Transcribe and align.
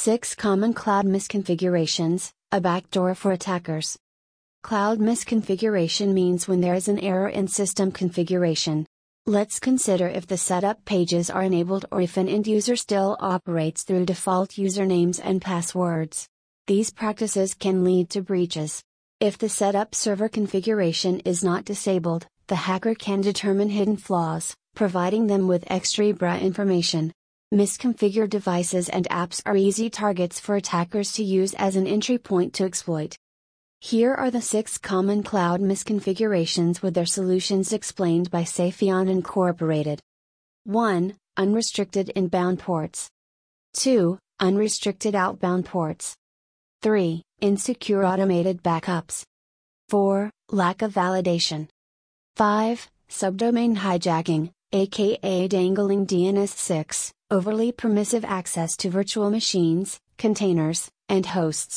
6 0.00 0.36
Common 0.36 0.74
Cloud 0.74 1.06
Misconfigurations, 1.06 2.30
a 2.52 2.60
backdoor 2.60 3.16
for 3.16 3.32
attackers. 3.32 3.98
Cloud 4.62 5.00
misconfiguration 5.00 6.12
means 6.12 6.46
when 6.46 6.60
there 6.60 6.74
is 6.74 6.86
an 6.86 7.00
error 7.00 7.28
in 7.28 7.48
system 7.48 7.90
configuration. 7.90 8.86
Let's 9.26 9.58
consider 9.58 10.06
if 10.06 10.28
the 10.28 10.36
setup 10.36 10.84
pages 10.84 11.30
are 11.30 11.42
enabled 11.42 11.86
or 11.90 12.00
if 12.00 12.16
an 12.16 12.28
end 12.28 12.46
user 12.46 12.76
still 12.76 13.16
operates 13.18 13.82
through 13.82 14.06
default 14.06 14.50
usernames 14.50 15.20
and 15.20 15.42
passwords. 15.42 16.28
These 16.68 16.90
practices 16.90 17.54
can 17.54 17.82
lead 17.82 18.08
to 18.10 18.22
breaches. 18.22 18.84
If 19.18 19.36
the 19.36 19.48
setup 19.48 19.96
server 19.96 20.28
configuration 20.28 21.18
is 21.24 21.42
not 21.42 21.64
disabled, 21.64 22.28
the 22.46 22.54
hacker 22.54 22.94
can 22.94 23.20
determine 23.20 23.70
hidden 23.70 23.96
flaws, 23.96 24.54
providing 24.76 25.26
them 25.26 25.48
with 25.48 25.64
Xtribra 25.64 26.40
information. 26.40 27.12
Misconfigured 27.52 28.28
devices 28.28 28.90
and 28.90 29.08
apps 29.08 29.40
are 29.46 29.56
easy 29.56 29.88
targets 29.88 30.38
for 30.38 30.56
attackers 30.56 31.12
to 31.12 31.24
use 31.24 31.54
as 31.54 31.76
an 31.76 31.86
entry 31.86 32.18
point 32.18 32.52
to 32.52 32.64
exploit. 32.64 33.16
Here 33.80 34.12
are 34.12 34.30
the 34.30 34.42
six 34.42 34.76
common 34.76 35.22
cloud 35.22 35.62
misconfigurations 35.62 36.82
with 36.82 36.92
their 36.92 37.06
solutions 37.06 37.72
explained 37.72 38.30
by 38.30 38.42
SafeAeon 38.42 39.08
Incorporated. 39.08 39.98
1. 40.64 41.14
Unrestricted 41.38 42.10
inbound 42.10 42.58
ports. 42.58 43.08
2. 43.78 44.18
Unrestricted 44.40 45.14
outbound 45.14 45.64
ports. 45.64 46.14
3. 46.82 47.22
Insecure 47.40 48.04
automated 48.04 48.62
backups. 48.62 49.22
4. 49.88 50.30
Lack 50.50 50.82
of 50.82 50.92
validation. 50.92 51.66
5. 52.36 52.90
Subdomain 53.08 53.74
hijacking, 53.74 54.50
aka 54.72 55.48
dangling 55.48 56.06
DNS 56.06 56.48
6, 56.48 57.12
overly 57.30 57.72
permissive 57.72 58.24
access 58.24 58.76
to 58.78 58.90
virtual 58.90 59.30
machines, 59.30 60.00
containers, 60.16 60.90
and 61.08 61.26
hosts. 61.26 61.76